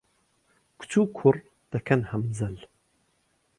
کچ 0.79 0.91
و 1.01 1.03
کوڕ 1.17 1.35
دەکەن 1.73 2.01
هەمزەل 2.11 2.55